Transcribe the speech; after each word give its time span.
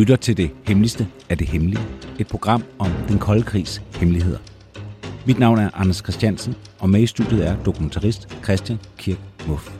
Lytter 0.00 0.16
til 0.16 0.36
det 0.36 0.50
hemmeligste 0.66 1.08
af 1.28 1.38
det 1.38 1.48
hemmelige. 1.48 1.82
Et 2.18 2.28
program 2.28 2.64
om 2.78 2.90
den 3.08 3.18
kolde 3.18 3.42
krigs 3.42 3.82
hemmeligheder. 3.94 4.38
Mit 5.26 5.38
navn 5.38 5.58
er 5.58 5.70
Anders 5.74 5.96
Christiansen, 5.96 6.54
og 6.78 6.90
med 6.90 7.00
i 7.00 7.06
studiet 7.06 7.46
er 7.46 7.62
dokumentarist 7.64 8.28
Christian 8.44 8.78
Kirk 8.98 9.18
Muff. 9.48 9.70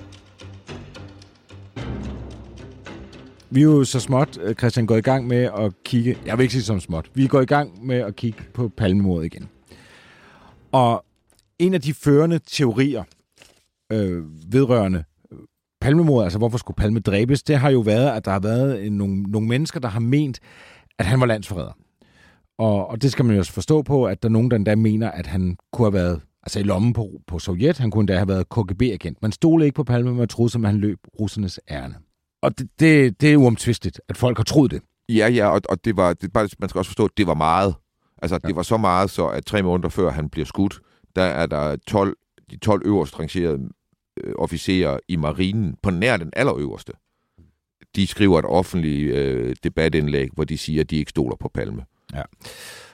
Vi 3.51 3.61
er 3.61 3.65
jo 3.65 3.85
så 3.85 4.01
småt, 4.01 4.39
øh, 4.43 4.55
Christian, 4.55 4.87
går 4.87 4.97
i 4.97 5.01
gang 5.01 5.27
med 5.27 5.51
at 5.59 5.73
kigge... 5.85 6.19
Jeg 6.27 6.39
vil 6.39 6.43
ikke 6.43 6.53
sige 6.53 6.63
som 6.63 6.81
småt. 6.81 7.11
Vi 7.15 7.27
går 7.27 7.41
i 7.41 7.47
gang 7.47 7.87
med 7.87 7.97
at 7.97 8.17
kigge 8.17 8.43
på 8.55 8.69
palmemordet 8.69 9.27
igen. 9.27 9.49
Og 10.73 11.05
en 11.59 11.75
af 11.75 11.81
de 11.81 11.95
førende 11.95 12.41
teorier 12.47 13.05
øh, 13.93 14.23
vedrørende 14.53 15.05
palmemordet, 15.81 16.25
altså 16.25 16.39
hvorfor 16.39 16.59
skulle 16.59 16.77
Palme 16.77 17.01
dræbes, 17.01 17.43
det 17.43 17.59
har 17.59 17.71
jo 17.71 17.81
været, 17.81 18.11
at 18.11 18.25
der 18.25 18.31
har 18.31 18.41
været 18.41 18.93
nogle, 18.93 19.23
nogle 19.23 19.49
mennesker, 19.49 19.81
der 19.81 19.89
har 19.89 20.01
ment, 20.01 20.41
at 20.99 21.07
han 21.07 21.21
var 21.21 21.27
landsforræder. 21.27 21.73
Og, 22.59 22.87
og 22.91 23.03
det 23.03 23.13
skal 23.13 23.25
man 23.25 23.35
jo 23.35 23.39
også 23.39 23.53
forstå 23.53 23.83
på, 23.83 24.05
at 24.05 24.23
der 24.23 24.29
er 24.29 24.33
nogen, 24.33 24.51
der 24.51 24.57
endda 24.57 24.75
mener, 24.75 25.11
at 25.11 25.27
han 25.27 25.57
kunne 25.73 25.87
have 25.87 25.93
været 25.93 26.21
altså 26.43 26.61
i 26.61 26.63
lommen 26.63 26.93
på, 26.93 27.11
på 27.27 27.39
Sovjet. 27.39 27.79
Han 27.79 27.91
kunne 27.91 28.03
endda 28.03 28.17
have 28.17 28.29
været 28.29 28.49
KGB-agent. 28.49 29.23
Man 29.23 29.33
stole 29.33 29.65
ikke 29.65 29.75
på 29.75 29.85
Palme, 29.85 30.15
man 30.15 30.29
troede, 30.29 30.53
som 30.53 30.65
han 30.65 30.77
løb 30.77 30.99
russernes 31.21 31.61
ærne. 31.71 31.95
Og 32.43 32.59
det, 32.59 32.69
det, 32.81 33.21
det 33.21 33.33
er 33.33 33.37
uomtvisteligt, 33.37 34.01
at 34.09 34.17
folk 34.17 34.37
har 34.37 34.45
troet 34.45 34.71
det. 34.71 34.83
Ja, 35.09 35.29
ja, 35.29 35.49
og, 35.49 35.61
og 35.69 35.85
det 35.85 35.97
var, 35.97 36.13
det, 36.13 36.33
bare, 36.33 36.49
man 36.59 36.69
skal 36.69 36.79
også 36.79 36.89
forstå, 36.89 37.05
at 37.05 37.11
det 37.17 37.27
var 37.27 37.35
meget. 37.35 37.75
Altså, 38.23 38.39
ja. 38.43 38.49
det 38.49 38.57
var 38.57 38.63
så 38.63 38.77
meget, 38.77 39.11
så 39.11 39.27
at 39.27 39.47
tre 39.47 39.63
måneder 39.63 39.89
før 39.89 40.11
han 40.11 40.29
bliver 40.29 40.47
skudt, 40.47 40.81
der 41.17 41.23
er 41.23 41.47
der 41.47 41.77
12, 41.87 42.17
de 42.51 42.57
12 42.57 42.83
øverst 42.85 43.19
rangerede 43.19 43.59
Øh, 44.25 44.35
officerer 44.39 44.99
i 45.09 45.17
marinen, 45.17 45.77
på 45.83 45.91
nær 45.91 46.17
den 46.17 46.31
allerøverste. 46.37 46.93
De 47.97 48.07
skriver 48.07 48.39
et 48.39 48.45
offentligt 48.45 49.15
øh, 49.15 49.57
debatindlæg, 49.65 50.29
hvor 50.33 50.45
de 50.45 50.59
siger, 50.59 50.81
at 50.81 50.91
de 50.91 50.97
ikke 50.97 51.11
stoler 51.11 51.37
på 51.37 51.51
Palme. 51.55 51.85
Ja. 52.15 52.23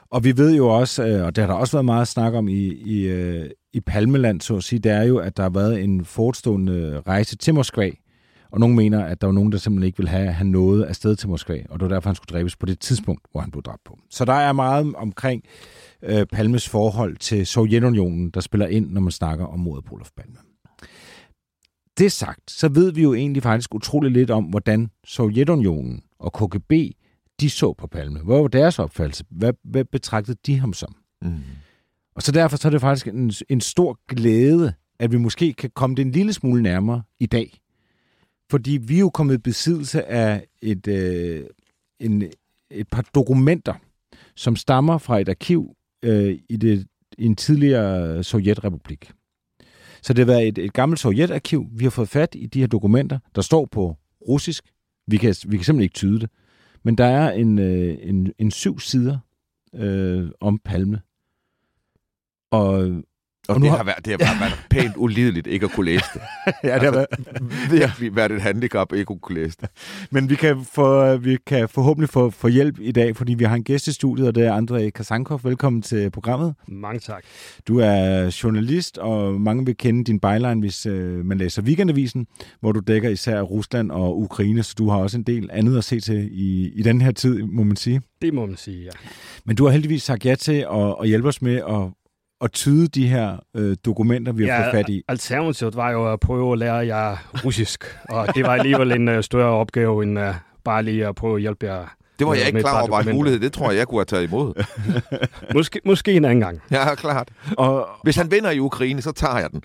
Og 0.09 0.23
vi 0.23 0.37
ved 0.37 0.55
jo 0.55 0.67
også, 0.67 1.07
øh, 1.07 1.25
og 1.25 1.35
det 1.35 1.41
har 1.41 1.51
der 1.51 1.59
også 1.59 1.77
været 1.77 1.85
meget 1.85 2.07
snak 2.07 2.33
om 2.33 2.47
i, 2.47 2.65
i, 2.67 3.07
øh, 3.07 3.49
i 3.73 3.79
Palmeland, 3.79 4.41
så 4.41 4.55
at 4.55 4.63
sige, 4.63 4.79
det 4.79 4.91
er 4.91 5.03
jo, 5.03 5.17
at 5.17 5.37
der 5.37 5.43
har 5.43 5.49
været 5.49 5.83
en 5.83 6.05
forestående 6.05 7.01
rejse 7.07 7.37
til 7.37 7.53
Moskva, 7.53 7.91
og 8.51 8.59
nogen 8.59 8.75
mener, 8.75 9.05
at 9.05 9.21
der 9.21 9.27
var 9.27 9.33
nogen, 9.33 9.51
der 9.51 9.57
simpelthen 9.57 9.87
ikke 9.87 9.97
ville 9.97 10.09
have, 10.09 10.31
have 10.31 10.47
noget 10.47 10.83
afsted 10.83 11.15
til 11.15 11.29
Moskva, 11.29 11.63
og 11.69 11.79
det 11.79 11.89
var 11.89 11.95
derfor, 11.95 12.09
han 12.09 12.15
skulle 12.15 12.37
dræbes 12.37 12.55
på 12.55 12.65
det 12.65 12.79
tidspunkt, 12.79 13.21
hvor 13.31 13.41
han 13.41 13.51
blev 13.51 13.63
dræbt 13.63 13.83
på. 13.85 13.99
Så 14.09 14.25
der 14.25 14.33
er 14.33 14.53
meget 14.53 14.95
omkring 14.95 15.43
øh, 16.03 16.25
Palmes 16.25 16.69
forhold 16.69 17.17
til 17.17 17.47
Sovjetunionen, 17.47 18.29
der 18.29 18.39
spiller 18.39 18.67
ind, 18.67 18.91
når 18.91 19.01
man 19.01 19.11
snakker 19.11 19.45
om 19.45 19.59
mordet 19.59 19.85
på 19.85 19.95
Olof 19.95 20.09
Palme. 20.17 20.37
Det 21.97 22.11
sagt, 22.11 22.51
så 22.51 22.69
ved 22.69 22.91
vi 22.91 23.01
jo 23.01 23.13
egentlig 23.13 23.43
faktisk 23.43 23.75
utrolig 23.75 24.11
lidt 24.11 24.31
om, 24.31 24.43
hvordan 24.43 24.89
Sovjetunionen 25.05 26.03
og 26.19 26.33
KGB, 26.33 26.71
de 27.39 27.49
så 27.49 27.73
på 27.73 27.87
Palme. 27.87 28.19
Hvad 28.19 28.41
var 28.41 28.47
deres 28.47 28.79
opfattelse? 28.79 29.23
Hvad, 29.29 29.53
hvad 29.63 29.85
betragtede 29.85 30.37
de 30.45 30.59
ham 30.59 30.73
som? 30.73 30.95
Mm. 31.21 31.39
Og 32.15 32.21
så 32.21 32.31
derfor 32.31 32.57
så 32.57 32.67
er 32.67 32.69
det 32.69 32.81
faktisk 32.81 33.07
en, 33.07 33.31
en 33.49 33.61
stor 33.61 33.99
glæde, 34.07 34.73
at 34.99 35.11
vi 35.11 35.17
måske 35.17 35.53
kan 35.53 35.69
komme 35.69 35.95
det 35.95 36.05
en 36.05 36.11
lille 36.11 36.33
smule 36.33 36.61
nærmere 36.61 37.03
i 37.19 37.25
dag. 37.25 37.59
Fordi 38.49 38.71
vi 38.71 38.95
er 38.95 38.99
jo 38.99 39.09
kommet 39.09 39.33
i 39.33 39.37
besiddelse 39.37 40.05
af 40.05 40.47
et, 40.61 40.87
øh, 40.87 41.43
en, 41.99 42.23
et 42.71 42.87
par 42.87 43.05
dokumenter, 43.15 43.73
som 44.35 44.55
stammer 44.55 44.97
fra 44.97 45.19
et 45.19 45.29
arkiv 45.29 45.75
øh, 46.03 46.37
i, 46.49 46.57
det, 46.57 46.87
i 47.17 47.25
en 47.25 47.35
tidligere 47.35 48.23
sovjetrepublik. 48.23 49.11
Så 50.01 50.13
det 50.13 50.27
har 50.27 50.33
været 50.33 50.47
et, 50.47 50.57
et 50.57 50.73
gammelt 50.73 50.99
sovjetarkiv. 50.99 51.65
Vi 51.71 51.85
har 51.85 51.89
fået 51.89 52.09
fat 52.09 52.35
i 52.35 52.45
de 52.45 52.59
her 52.59 52.67
dokumenter, 52.67 53.19
der 53.35 53.41
står 53.41 53.65
på 53.65 53.95
russisk. 54.27 54.63
Vi 55.07 55.17
kan, 55.17 55.35
vi 55.47 55.57
kan 55.57 55.65
simpelthen 55.65 55.81
ikke 55.81 55.93
tyde 55.93 56.19
det. 56.19 56.29
Men 56.83 56.95
der 56.95 57.05
er 57.05 57.31
en, 57.31 57.59
øh, 57.59 57.97
en, 58.01 58.33
en 58.39 58.51
syv 58.51 58.79
sider 58.79 59.17
øh, 59.73 60.29
om 60.39 60.59
palme. 60.65 61.01
Og, 62.51 63.03
og, 63.47 63.55
og 63.55 63.61
det, 63.61 63.69
har 63.69 63.83
været, 63.83 64.05
det 64.05 64.11
har 64.11 64.17
været, 64.17 64.39
været 64.39 64.67
pænt 64.69 64.93
ulideligt 64.97 65.47
ikke 65.47 65.65
at 65.65 65.71
kunne 65.71 65.85
læse 65.85 66.05
det. 66.13 66.21
ja, 66.63 66.73
det 66.73 66.83
har 66.83 66.91
været 66.91 67.07
virkelig 67.71 68.15
været 68.15 68.31
et 68.31 68.41
handicap 68.41 68.93
ikke 68.93 69.13
at 69.13 69.21
kunne 69.21 69.35
læse 69.35 69.57
det. 69.61 69.69
Men 70.11 70.29
vi 70.29 70.35
kan, 70.35 70.65
få, 70.71 71.17
vi 71.17 71.37
kan 71.45 71.69
forhåbentlig 71.69 72.09
få, 72.09 72.29
få 72.29 72.47
hjælp 72.47 72.79
i 72.79 72.91
dag, 72.91 73.15
fordi 73.15 73.33
vi 73.33 73.43
har 73.43 73.55
en 73.55 73.63
gæst 73.63 73.87
i 73.87 73.93
studiet, 73.93 74.27
og 74.27 74.35
det 74.35 74.45
er 74.45 74.61
André 74.61 74.89
Kasankov. 74.89 75.39
Velkommen 75.43 75.81
til 75.81 76.09
programmet. 76.09 76.55
Mange 76.67 76.99
tak. 76.99 77.23
Du 77.67 77.79
er 77.79 78.39
journalist, 78.43 78.97
og 78.97 79.41
mange 79.41 79.65
vil 79.65 79.77
kende 79.77 80.03
din 80.03 80.19
byline, 80.19 80.59
hvis 80.59 80.85
øh, 80.85 81.25
man 81.25 81.37
læser 81.37 81.61
Weekendavisen, 81.61 82.27
hvor 82.59 82.71
du 82.71 82.79
dækker 82.79 83.09
især 83.09 83.41
Rusland 83.41 83.91
og 83.91 84.19
Ukraine, 84.19 84.63
så 84.63 84.75
du 84.77 84.89
har 84.89 84.97
også 84.97 85.17
en 85.17 85.23
del 85.23 85.49
andet 85.53 85.77
at 85.77 85.83
se 85.83 85.99
til 85.99 86.29
i, 86.31 86.71
i 86.75 86.81
den 86.81 87.01
her 87.01 87.11
tid, 87.11 87.43
må 87.43 87.63
man 87.63 87.75
sige. 87.75 88.01
Det 88.21 88.33
må 88.33 88.45
man 88.45 88.57
sige, 88.57 88.83
ja. 88.83 88.89
Men 89.45 89.55
du 89.55 89.65
har 89.65 89.71
heldigvis 89.71 90.03
sagt 90.03 90.25
ja 90.25 90.35
til 90.35 90.65
at, 90.71 90.95
at 91.01 91.07
hjælpe 91.07 91.27
os 91.27 91.41
med 91.41 91.55
at 91.55 92.06
at 92.41 92.51
tyde 92.51 92.87
de 92.87 93.07
her 93.07 93.37
øh, 93.55 93.75
dokumenter, 93.85 94.31
vi 94.31 94.47
har 94.47 94.53
ja, 94.55 94.63
fået 94.63 94.71
fat 94.71 94.89
i? 94.89 95.03
alternativet 95.07 95.75
var 95.75 95.91
jo 95.91 96.13
at 96.13 96.19
prøve 96.19 96.51
at 96.53 96.57
lære 96.57 96.75
jer 96.75 97.17
russisk, 97.45 97.97
og 98.09 98.35
det 98.35 98.43
var 98.43 98.49
alligevel 98.53 98.91
en 98.91 99.07
uh, 99.07 99.21
større 99.21 99.51
opgave 99.51 100.03
end 100.03 100.19
uh, 100.19 100.25
bare 100.63 100.83
lige 100.83 101.07
at 101.07 101.15
prøve 101.15 101.35
at 101.35 101.41
hjælpe 101.41 101.65
jer 101.65 101.97
det 102.19 102.27
var 102.27 102.33
jeg 102.33 102.47
ikke 102.47 102.59
klar 102.59 102.81
over 102.81 102.89
var 102.89 103.01
en 103.01 103.15
mulighed. 103.15 103.39
Det 103.39 103.53
tror 103.53 103.69
jeg, 103.69 103.77
jeg 103.77 103.87
kunne 103.87 103.99
have 103.99 104.05
taget 104.05 104.23
imod. 104.23 104.63
måske, 105.53 105.81
måske 105.85 106.13
en 106.13 106.25
anden 106.25 106.39
gang. 106.39 106.61
Ja, 106.71 106.95
klart. 106.95 107.29
Og, 107.57 107.87
Hvis 108.03 108.15
han 108.15 108.31
vinder 108.31 108.51
i 108.51 108.59
Ukraine, 108.59 109.01
så 109.01 109.11
tager 109.11 109.37
jeg 109.39 109.51
den. 109.51 109.61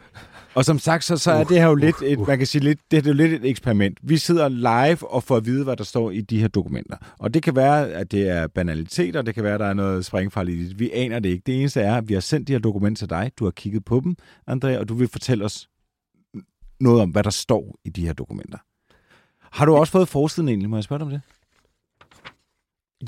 Og 0.55 0.65
som 0.65 0.79
sagt, 0.79 1.05
så, 1.05 1.17
så 1.17 1.31
er 1.33 1.41
uh, 1.41 1.49
det 1.49 1.59
her 1.59 1.69
jo 1.69 1.75
lidt, 1.75 1.97
et, 2.03 2.19
uh. 2.19 2.29
man 2.29 2.39
kan 2.39 2.47
sige, 2.47 2.63
lidt, 2.63 2.81
det 2.91 3.07
er 3.07 3.11
jo 3.11 3.15
lidt 3.15 3.33
et 3.33 3.45
eksperiment. 3.45 3.99
Vi 4.03 4.17
sidder 4.17 4.49
live 4.49 5.13
og 5.13 5.23
får 5.23 5.37
at 5.37 5.47
vide, 5.47 5.65
hvad 5.65 5.77
der 5.77 5.85
står 5.85 6.11
i 6.11 6.21
de 6.21 6.41
her 6.41 6.49
dokumenter. 6.49 6.97
Og 7.19 7.35
det 7.35 7.43
kan 7.43 7.57
være, 7.57 7.91
at 7.91 8.13
det 8.13 8.29
er 8.29 8.47
banaliteter, 8.47 9.23
det 9.23 9.35
kan 9.35 9.45
være, 9.45 9.55
at 9.55 9.61
der 9.61 9.67
er 9.67 9.75
noget 9.75 10.05
springfarligt 10.05 10.59
i 10.59 10.69
det. 10.69 10.79
Vi 10.79 10.91
aner 10.93 11.19
det 11.19 11.29
ikke. 11.29 11.43
Det 11.47 11.61
eneste 11.61 11.81
er, 11.81 11.97
at 11.97 12.09
vi 12.09 12.15
har 12.15 12.21
sendt 12.21 12.49
de 12.49 12.53
her 12.53 12.61
dokumenter 12.61 12.99
til 12.99 13.11
dig. 13.11 13.31
Du 13.39 13.45
har 13.45 13.51
kigget 13.51 13.85
på 13.85 14.01
dem, 14.05 14.17
Andrea, 14.47 14.79
og 14.79 14.89
du 14.89 14.95
vil 14.95 15.09
fortælle 15.09 15.45
os 15.45 15.69
noget 16.81 17.03
om, 17.03 17.11
hvad 17.11 17.23
der 17.23 17.31
står 17.31 17.77
i 17.85 17.91
de 17.91 18.07
her 18.07 18.13
dokumenter. 18.13 18.59
Har 19.41 19.65
du 19.65 19.75
også 19.75 19.93
fået 19.93 20.09
forsiden 20.09 20.49
egentlig? 20.49 20.71
Må 20.71 20.77
jeg 20.77 20.85
spørge 20.85 20.99
dig 20.99 21.07
om 21.07 21.11
det? 21.11 21.21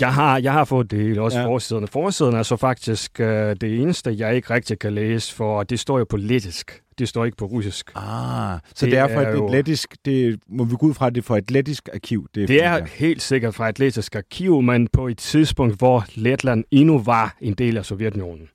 Jeg 0.01 0.15
har, 0.15 0.39
jeg 0.39 0.53
har 0.53 0.65
fået 0.65 0.91
det 0.91 1.19
også 1.19 1.39
ja. 1.39 1.47
forsiden. 1.47 1.89
Forsiden 1.89 2.35
er 2.35 2.43
så 2.43 2.57
faktisk 2.57 3.11
uh, 3.21 3.27
det 3.27 3.63
eneste, 3.63 4.15
jeg 4.19 4.37
ikke 4.37 4.55
rigtig 4.55 4.79
kan 4.79 4.93
læse, 4.93 5.35
for 5.35 5.63
det 5.63 5.81
står 5.81 5.99
jo 5.99 6.05
på 6.05 6.17
lettisk. 6.17 6.81
Det 6.99 7.09
står 7.09 7.25
ikke 7.25 7.37
på 7.37 7.45
russisk. 7.45 7.91
Ah, 7.95 8.59
så 8.75 8.87
det, 8.87 8.93
det 8.93 8.99
er 8.99 9.09
fra 9.09 9.45
et 9.45 9.51
lettisk, 9.51 9.97
det 10.05 10.41
må 10.49 10.65
vi 10.65 10.77
gå 10.77 10.87
ud 10.87 10.95
fra, 10.95 11.07
at 11.07 11.15
det 11.15 11.21
er 11.21 11.25
fra 11.25 11.39
et 11.39 11.51
lettisk 11.51 11.89
arkiv? 11.95 12.27
Det 12.35 12.43
er, 12.43 12.47
det 12.47 12.65
er 12.65 12.87
helt 12.95 13.23
sikkert 13.23 13.55
fra 13.55 13.69
et 13.69 13.79
lettisk 13.79 14.15
arkiv, 14.17 14.63
men 14.63 14.89
på 14.93 15.09
et 15.09 15.19
tidspunkt, 15.19 15.79
hvor 15.79 16.05
Letland 16.15 16.65
endnu 16.71 16.99
var 16.99 17.37
en 17.41 17.55
del 17.55 17.77
af 17.77 17.85
Sovjetunionen. 17.85 18.49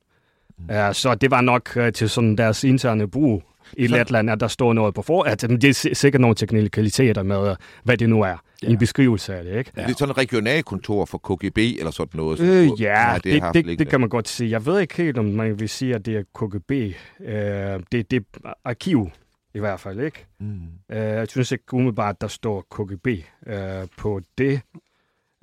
Uh, 0.59 0.94
så 0.94 1.16
det 1.16 1.31
var 1.31 1.42
nok 1.42 1.78
uh, 1.78 1.90
til 1.94 2.09
sådan 2.09 2.36
deres 2.36 2.64
interne 2.64 3.08
brug 3.08 3.44
i 3.78 3.88
så... 3.88 3.96
Letland, 3.96 4.30
at 4.30 4.40
der 4.40 4.47
står 4.47 4.74
noget 4.74 4.94
på 4.94 5.02
for... 5.02 5.24
At, 5.24 5.42
det 5.42 5.64
er 5.64 5.94
sikkert 5.94 6.22
nogle 6.22 6.36
teknikaliteter 6.36 7.24
med, 7.24 7.56
hvad 7.84 7.97
det 7.97 8.09
nu 8.09 8.22
er. 8.22 8.36
Ja. 8.64 8.68
En 8.68 8.78
beskrivelse 8.78 9.36
af 9.36 9.44
det, 9.44 9.58
ikke? 9.58 9.72
Ja. 9.78 9.81
Det 9.81 9.90
er 9.90 9.96
sådan 9.98 10.12
et 10.12 10.18
regionalkontor 10.18 11.06
for 11.06 11.18
KGB 11.18 11.57
eller 11.57 11.92
sådan 11.92 12.18
noget? 12.18 12.39
Øh, 12.39 12.81
ja, 12.81 13.18
det, 13.24 13.44
det, 13.54 13.66
det, 13.66 13.80
det 13.80 13.88
kan 13.88 14.00
man 14.00 14.10
godt 14.10 14.28
sige. 14.28 14.50
Jeg 14.50 14.66
ved 14.66 14.80
ikke 14.80 14.98
helt, 14.98 15.18
om 15.18 15.25
man 15.25 15.60
vil 15.60 15.69
sige, 15.69 15.95
at 15.95 16.06
det 16.06 16.16
er 16.16 16.24
KGB. 16.36 16.72
Øh, 16.72 17.80
det, 17.92 18.12
det 18.12 18.25
er 18.44 18.54
arkiv, 18.66 19.10
i 19.54 19.60
hvert 19.60 19.80
fald, 19.80 20.00
ikke? 20.00 20.25
Mm. 20.39 20.60
Øh, 20.92 20.98
jeg 20.98 21.28
synes 21.28 21.51
ikke 21.51 21.74
umiddelbart, 21.74 22.22
der 22.22 22.28
står 22.28 22.66
KGB 22.72 23.07
øh, 23.48 23.88
på 23.98 24.22
det. 24.38 24.62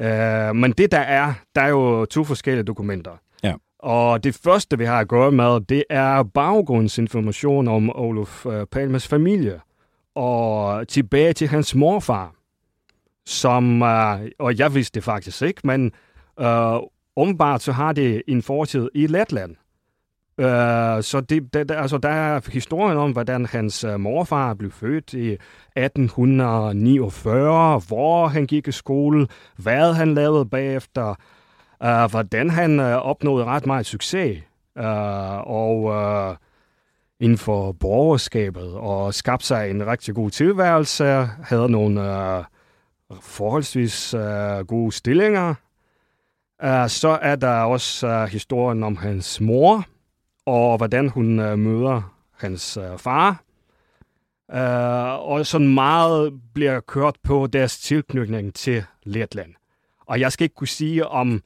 Øh, 0.01 0.57
men 0.57 0.73
det 0.73 0.93
der 0.93 0.99
er, 0.99 1.35
der 1.55 1.61
er 1.61 1.69
jo 1.69 2.05
to 2.05 2.25
forskellige 2.25 2.65
dokumenter. 2.65 3.13
Og 3.79 4.25
det 4.25 4.35
første, 4.35 4.79
vi 4.79 4.85
har 4.85 5.01
at 5.01 5.09
gøre 5.09 5.33
med, 5.33 5.61
det 5.61 5.85
er 5.91 6.23
baggrundsinformation 6.23 7.69
om 7.69 7.97
Olof 7.97 8.47
øh, 8.47 8.67
Palmes 8.67 9.09
familie. 9.09 9.61
Og 10.15 10.89
tilbage 10.89 11.33
til 11.33 11.49
hans 11.49 11.75
morfar, 11.75 12.37
som, 13.27 13.83
uh, 13.83 14.21
og 14.39 14.59
jeg 14.59 14.75
vidste 14.75 14.95
det 14.95 15.05
faktisk 15.05 15.43
ikke, 15.43 15.61
men 15.65 15.93
øh, 16.41 16.75
uh, 16.75 16.81
umiddelbart 17.17 17.63
så 17.63 17.73
har 17.73 17.93
det 17.93 18.23
en 18.29 18.43
fortid 18.43 18.89
i 18.95 19.07
Letland. 19.07 19.57
Uh, 20.39 20.45
så 21.03 21.25
det, 21.29 21.55
det, 21.55 21.71
altså, 21.71 21.99
der 21.99 22.09
er 22.09 22.41
historien 22.53 22.99
om, 22.99 23.13
hvordan 23.13 23.47
hans 23.47 23.85
uh, 23.85 24.01
morfar 24.01 24.55
blev 24.55 24.71
født 24.71 25.13
i 25.13 25.37
1849, 25.77 27.81
hvor 27.89 28.27
han 28.27 28.47
gik 28.47 28.69
i 28.69 28.73
skole, 28.73 29.29
hvad 29.57 29.95
han 29.95 30.15
lavede 30.15 30.47
bagefter, 30.47 31.15
uh, 31.85 32.11
hvordan 32.11 32.51
han 32.51 32.81
uh, 32.81 32.87
opnåede 32.87 33.45
ret 33.45 33.67
meget 33.67 33.87
succes, 33.87 34.43
uh, 34.77 34.85
og 35.47 35.83
uh, 35.83 36.37
inden 37.21 37.39
for 37.39 37.73
borgerskabet, 37.73 38.75
og 38.75 39.15
skabte 39.15 39.47
sig 39.47 39.71
en 39.71 39.87
rigtig 39.87 40.15
god 40.15 40.31
tilværelse, 40.31 41.05
havde 41.43 41.69
nogle 41.69 42.01
uh, 42.01 42.45
forholdsvis 43.21 44.15
uh, 44.15 44.67
gode 44.67 44.93
stillinger. 44.93 45.55
Uh, 46.65 46.89
så 46.89 47.19
er 47.23 47.37
der 47.37 47.61
også 47.61 48.23
uh, 48.23 48.29
historien 48.29 48.83
om 48.83 48.97
hans 48.97 49.41
mor, 49.41 49.85
og 50.47 50.77
hvordan 50.77 51.09
hun 51.09 51.39
uh, 51.39 51.59
møder 51.59 52.15
hans 52.39 52.77
uh, 52.77 52.99
far. 52.99 53.43
Uh, 54.53 55.29
og 55.31 55.47
sådan 55.47 55.75
meget 55.75 56.41
bliver 56.55 56.81
kørt 56.81 57.17
på 57.23 57.47
deres 57.47 57.79
tilknytning 57.79 58.55
til 58.55 58.85
Letland. 59.03 59.55
Og 60.07 60.21
jeg 60.21 60.33
skal 60.33 60.45
ikke 60.45 60.55
kunne 60.55 60.69
sige, 60.69 61.07
om, 61.07 61.43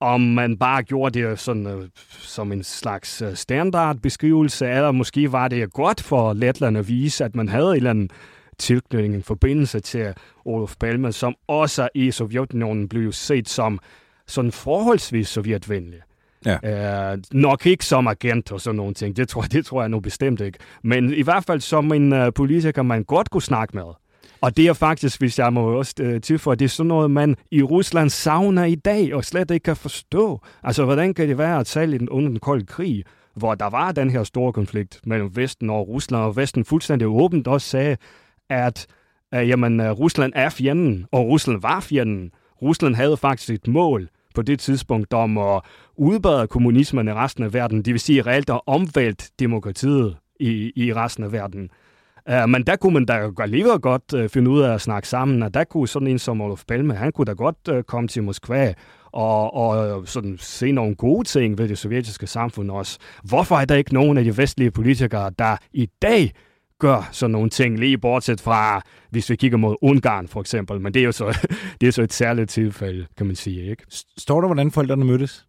om 0.00 0.20
man 0.20 0.58
bare 0.58 0.82
gjorde 0.82 1.20
det 1.20 1.38
sådan, 1.38 1.66
uh, 1.66 1.84
som 2.08 2.52
en 2.52 2.64
slags 2.64 3.22
uh, 3.22 3.34
standardbeskrivelse, 3.34 4.66
eller 4.66 4.90
måske 4.90 5.32
var 5.32 5.48
det 5.48 5.72
godt 5.72 6.02
for 6.02 6.32
Letland 6.32 6.78
at 6.78 6.88
vise, 6.88 7.24
at 7.24 7.36
man 7.36 7.48
havde 7.48 7.70
en 7.70 7.76
eller 7.76 7.90
anden 7.90 8.10
tilknytning, 8.58 9.14
en 9.14 9.22
forbindelse 9.22 9.80
til 9.80 10.14
Olof 10.44 10.74
Palme, 10.80 11.12
som 11.12 11.34
også 11.48 11.88
i 11.94 12.10
Sovjetunionen 12.10 12.88
blev 12.88 13.12
set 13.12 13.48
som 13.48 13.78
sådan 14.26 14.52
forholdsvis 14.52 15.28
sovjetvenlig. 15.28 16.00
Ja. 16.46 17.12
Uh, 17.12 17.18
nok 17.32 17.66
ikke 17.66 17.84
som 17.84 18.06
agent 18.06 18.52
og 18.52 18.60
sådan 18.60 18.76
nogle 18.76 18.94
ting. 18.94 19.16
Det 19.16 19.28
tror, 19.28 19.42
det 19.42 19.66
tror 19.66 19.82
jeg 19.82 19.88
nu 19.88 20.00
bestemt 20.00 20.40
ikke. 20.40 20.58
Men 20.82 21.14
i 21.14 21.22
hvert 21.22 21.44
fald 21.44 21.60
som 21.60 21.92
en 21.92 22.12
uh, 22.12 22.28
politiker, 22.34 22.82
man 22.82 23.04
godt 23.04 23.30
kunne 23.30 23.42
snakke 23.42 23.76
med. 23.76 23.84
Og 24.40 24.56
det 24.56 24.66
er 24.66 24.72
faktisk, 24.72 25.20
hvis 25.20 25.38
jeg 25.38 25.52
må 25.52 25.78
også 25.78 25.94
øh, 26.00 26.20
tilføje, 26.20 26.56
det 26.56 26.64
er 26.64 26.68
sådan 26.68 26.88
noget, 26.88 27.10
man 27.10 27.36
i 27.50 27.62
Rusland 27.62 28.10
savner 28.10 28.64
i 28.64 28.74
dag, 28.74 29.14
og 29.14 29.24
slet 29.24 29.50
ikke 29.50 29.64
kan 29.64 29.76
forstå. 29.76 30.40
Altså, 30.62 30.84
hvordan 30.84 31.14
kan 31.14 31.28
det 31.28 31.38
være, 31.38 31.60
at 31.60 31.66
selv 31.66 32.08
under 32.10 32.28
den 32.28 32.38
kolde 32.38 32.66
krig, 32.66 33.04
hvor 33.34 33.54
der 33.54 33.66
var 33.66 33.92
den 33.92 34.10
her 34.10 34.24
store 34.24 34.52
konflikt 34.52 35.00
mellem 35.06 35.36
Vesten 35.36 35.70
og 35.70 35.88
Rusland, 35.88 36.22
og 36.22 36.36
Vesten 36.36 36.64
fuldstændig 36.64 37.08
åbent 37.08 37.48
også 37.48 37.68
sagde, 37.68 37.96
at 38.50 38.86
uh, 39.36 39.48
jamen, 39.48 39.80
øh, 39.80 39.90
Rusland 39.90 40.32
er 40.36 40.48
fjenden, 40.48 41.06
og 41.12 41.26
Rusland 41.26 41.60
var 41.60 41.80
fjenden. 41.80 42.30
Rusland 42.62 42.94
havde 42.94 43.16
faktisk 43.16 43.50
et 43.50 43.68
mål, 43.68 44.08
på 44.36 44.42
det 44.42 44.60
tidspunkt 44.60 45.12
om 45.12 45.38
at 45.38 45.60
udbrede 45.96 46.46
kommunismen 46.46 47.08
i 47.08 47.12
resten 47.12 47.44
af 47.44 47.54
verden, 47.54 47.82
det 47.82 47.92
vil 47.92 48.00
sige 48.00 48.22
reelt 48.22 48.50
at 48.50 48.60
omvælte 48.66 49.24
demokratiet 49.38 50.16
i, 50.40 50.72
i 50.76 50.94
resten 50.94 51.24
af 51.24 51.32
verden. 51.32 51.70
Uh, 52.30 52.48
men 52.48 52.62
der 52.62 52.76
kunne 52.76 52.94
man 52.94 53.04
da 53.04 53.30
alligevel 53.38 53.78
godt 53.78 54.12
uh, 54.12 54.28
finde 54.28 54.50
ud 54.50 54.60
af 54.60 54.74
at 54.74 54.80
snakke 54.80 55.08
sammen, 55.08 55.42
og 55.42 55.54
der 55.54 55.64
kunne 55.64 55.88
sådan 55.88 56.08
en 56.08 56.18
som 56.18 56.40
Olof 56.40 56.64
Palme, 56.68 56.94
han 56.94 57.12
kunne 57.12 57.24
da 57.24 57.32
godt 57.32 57.68
uh, 57.70 57.82
komme 57.82 58.08
til 58.08 58.22
Moskva 58.22 58.74
og, 59.12 59.54
og 59.54 60.08
sådan 60.08 60.36
se 60.38 60.72
nogle 60.72 60.94
gode 60.94 61.28
ting 61.28 61.58
ved 61.58 61.68
det 61.68 61.78
sovjetiske 61.78 62.26
samfund 62.26 62.70
også. 62.70 62.98
Hvorfor 63.24 63.56
er 63.56 63.64
der 63.64 63.74
ikke 63.74 63.94
nogen 63.94 64.18
af 64.18 64.24
de 64.24 64.36
vestlige 64.36 64.70
politikere, 64.70 65.30
der 65.38 65.56
i 65.72 65.88
dag 66.02 66.32
gør 66.78 67.08
sådan 67.12 67.32
nogle 67.32 67.50
ting, 67.50 67.78
lige 67.78 67.98
bortset 67.98 68.40
fra, 68.40 68.82
hvis 69.10 69.30
vi 69.30 69.36
kigger 69.36 69.58
mod 69.58 69.76
Ungarn 69.82 70.28
for 70.28 70.40
eksempel, 70.40 70.80
men 70.80 70.94
det 70.94 71.00
er 71.00 71.04
jo 71.04 71.12
så, 71.12 71.38
det 71.80 71.86
er 71.86 71.92
så 71.92 72.02
et 72.02 72.12
særligt 72.12 72.50
tilfælde, 72.50 73.06
kan 73.16 73.26
man 73.26 73.36
sige. 73.36 73.70
Ikke? 73.70 73.84
Står 74.18 74.40
der, 74.40 74.48
hvordan 74.48 74.70
forældrene 74.70 75.04
mødtes? 75.04 75.46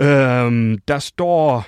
Øhm, 0.00 0.78
der 0.88 0.98
står, 0.98 1.66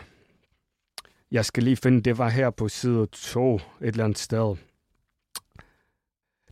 jeg 1.35 1.45
skal 1.45 1.63
lige 1.63 1.77
finde, 1.77 2.01
det 2.03 2.19
var 2.19 2.29
her 2.29 2.51
på 2.51 2.69
side 2.69 3.07
2, 3.13 3.55
et 3.55 3.61
eller 3.81 4.05
andet 4.05 4.19
sted. 4.19 4.57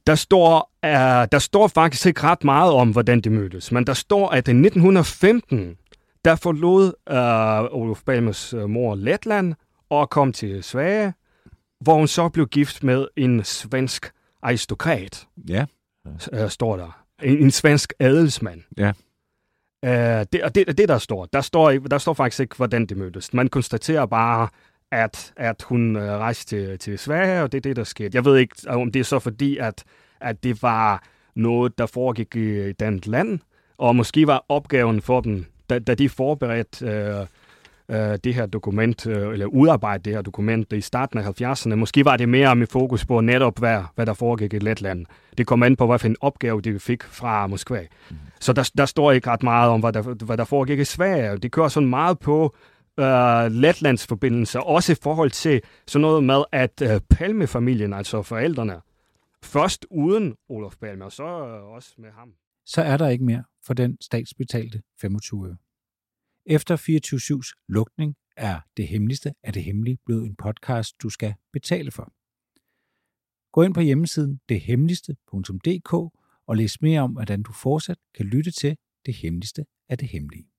Der 0.06 0.14
står, 0.14 0.72
uh, 0.86 1.28
der 1.32 1.38
står 1.38 1.68
faktisk 1.68 2.06
ikke 2.06 2.22
ret 2.22 2.44
meget 2.44 2.72
om, 2.72 2.90
hvordan 2.90 3.20
de 3.20 3.30
mødtes, 3.30 3.72
men 3.72 3.86
der 3.86 3.94
står, 3.94 4.28
at 4.28 4.48
i 4.48 4.50
1915, 4.50 5.76
der 6.24 6.36
forlod 6.36 6.84
uh, 6.86 7.80
Olof 7.80 8.02
Palmes 8.06 8.54
uh, 8.54 8.70
mor 8.70 8.94
Letland 8.94 9.54
og 9.90 10.10
kom 10.10 10.32
til 10.32 10.62
Sverige, 10.62 11.14
hvor 11.80 11.94
hun 11.94 12.08
så 12.08 12.28
blev 12.28 12.46
gift 12.46 12.82
med 12.82 13.06
en 13.16 13.44
svensk 13.44 14.12
aristokrat. 14.42 15.26
Ja. 15.48 15.66
Uh, 16.32 16.48
står 16.48 16.76
der. 16.76 17.04
En, 17.22 17.38
en 17.38 17.50
svensk 17.50 17.92
adelsmand. 17.98 18.62
Ja. 18.76 18.92
Uh, 19.86 20.26
det, 20.32 20.42
og 20.42 20.54
det, 20.54 20.78
det, 20.78 20.88
der 20.88 20.98
står. 20.98 21.26
Der 21.26 21.40
står, 21.40 21.70
der 21.70 21.98
står 21.98 22.14
faktisk 22.14 22.40
ikke, 22.40 22.56
hvordan 22.56 22.86
de 22.86 22.94
mødtes. 22.94 23.34
Man 23.34 23.48
konstaterer 23.48 24.06
bare, 24.06 24.48
at, 24.92 25.32
at 25.36 25.62
hun 25.62 25.96
uh, 25.96 26.02
rejste 26.02 26.56
til, 26.56 26.78
til 26.78 26.98
Sverige, 26.98 27.42
og 27.42 27.52
det 27.52 27.58
er 27.58 27.62
det, 27.62 27.76
der 27.76 27.84
skete. 27.84 28.10
Jeg 28.14 28.24
ved 28.24 28.36
ikke, 28.36 28.56
om 28.68 28.92
det 28.92 29.00
er 29.00 29.04
så 29.04 29.18
fordi, 29.18 29.56
at, 29.56 29.84
at 30.20 30.44
det 30.44 30.62
var 30.62 31.02
noget, 31.34 31.78
der 31.78 31.86
foregik 31.86 32.36
i 32.36 32.48
et 32.48 32.82
andet 32.82 33.06
land, 33.06 33.38
og 33.78 33.96
måske 33.96 34.26
var 34.26 34.44
opgaven 34.48 35.02
for 35.02 35.20
dem, 35.20 35.44
da, 35.70 35.78
da 35.78 35.94
de 35.94 36.08
forberedte 36.08 36.86
uh, 36.86 37.26
øh, 37.96 38.18
det 38.24 38.34
her 38.34 38.46
dokument, 38.46 39.06
øh, 39.06 39.32
eller 39.32 39.46
udarbejde 39.46 40.02
det 40.04 40.12
her 40.12 40.22
dokument 40.22 40.72
i 40.72 40.80
starten 40.80 41.18
af 41.18 41.42
70'erne. 41.42 41.74
Måske 41.74 42.04
var 42.04 42.16
det 42.16 42.28
mere 42.28 42.56
med 42.56 42.66
fokus 42.66 43.06
på 43.06 43.20
netop, 43.20 43.58
hvad, 43.58 43.82
hvad 43.94 44.06
der 44.06 44.14
foregik 44.14 44.54
i 44.54 44.58
Letland. 44.58 45.06
Det 45.38 45.46
kom 45.46 45.62
an 45.62 45.76
på, 45.76 45.86
hvad 45.86 45.98
for 45.98 46.08
en 46.08 46.16
opgave 46.20 46.60
de 46.60 46.78
fik 46.78 47.02
fra 47.02 47.46
Moskva. 47.46 47.80
Mm. 48.10 48.16
Så 48.40 48.52
der, 48.52 48.70
der 48.76 48.86
står 48.86 49.12
ikke 49.12 49.30
ret 49.30 49.42
meget 49.42 49.70
om, 49.70 49.80
hvad 49.80 49.92
der, 49.92 50.02
hvad 50.02 50.36
der 50.36 50.44
foregik 50.44 50.78
i 50.78 50.84
Sverige. 50.84 51.38
Det 51.38 51.52
kører 51.52 51.68
sådan 51.68 51.88
meget 51.88 52.18
på 52.18 52.54
øh, 52.98 53.52
Letlands 53.52 54.06
forbindelse, 54.06 54.60
også 54.60 54.92
i 54.92 54.96
forhold 55.02 55.30
til 55.30 55.60
sådan 55.86 56.02
noget 56.02 56.24
med, 56.24 56.44
at 56.52 56.82
øh, 56.82 57.00
Palme-familien, 57.10 57.92
altså 57.92 58.22
forældrene, 58.22 58.80
først 59.42 59.86
uden 59.90 60.36
Olof 60.48 60.76
Palme, 60.76 61.04
og 61.04 61.12
så 61.12 61.24
øh, 61.24 61.64
også 61.64 61.94
med 61.98 62.10
ham. 62.10 62.32
Så 62.66 62.82
er 62.82 62.96
der 62.96 63.08
ikke 63.08 63.24
mere 63.24 63.44
for 63.66 63.74
den 63.74 63.98
statsbetalte 64.00 64.82
25 65.00 65.48
øre. 65.48 65.56
Efter 66.46 66.76
24-7's 66.76 67.64
lukning 67.68 68.16
er 68.36 68.60
Det 68.76 68.88
Hemmeligste 68.88 69.34
af 69.42 69.52
det 69.52 69.64
Hemmelige 69.64 69.98
blevet 70.06 70.26
en 70.26 70.36
podcast, 70.36 71.02
du 71.02 71.08
skal 71.08 71.34
betale 71.52 71.90
for. 71.90 72.12
Gå 73.52 73.62
ind 73.62 73.74
på 73.74 73.80
hjemmesiden 73.80 74.40
dethemmeligste.dk 74.48 75.92
og 76.46 76.56
læs 76.56 76.82
mere 76.82 77.00
om, 77.00 77.12
hvordan 77.12 77.42
du 77.42 77.52
fortsat 77.52 77.98
kan 78.14 78.26
lytte 78.26 78.50
til 78.50 78.76
Det 79.06 79.14
Hemmeligste 79.14 79.64
af 79.88 79.98
det 79.98 80.08
Hemmelige. 80.08 80.51